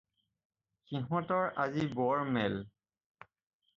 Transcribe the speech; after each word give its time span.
সিহঁতৰ 0.93 1.51
আজি 1.65 1.85
বৰ 1.99 2.25
মেল 2.39 2.57